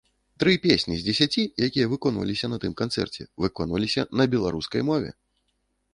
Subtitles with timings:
[0.43, 5.09] Тры песні з дзесяці, якія выконваліся на тым канцэрце, выконваліся на беларускай мове!